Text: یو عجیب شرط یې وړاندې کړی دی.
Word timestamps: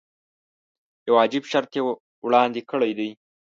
یو 1.07 1.15
عجیب 1.23 1.43
شرط 1.51 1.71
یې 1.77 1.81
وړاندې 2.25 2.61
کړی 2.71 2.91
دی. 2.97 3.09